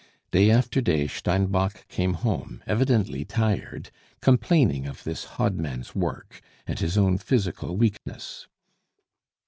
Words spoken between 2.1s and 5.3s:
home, evidently tired, complaining of this